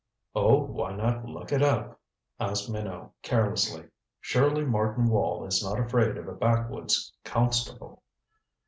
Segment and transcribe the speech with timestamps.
[0.33, 0.95] "Oh, why
[1.27, 1.99] look it up?"
[2.39, 3.87] asked Minot carelessly.
[4.19, 8.01] "Surely Martin Wall is not afraid of a backwoods constable."